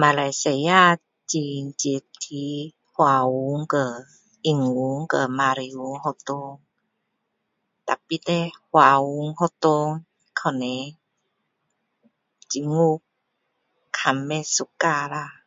[0.00, 0.90] 马来西亚
[1.28, 4.06] 很支持华文和
[4.42, 6.60] 英文和马来文学校
[7.86, 10.96] 可是叻华文学校可能
[12.48, 13.00] 政府
[13.92, 15.44] 较不喜欢啦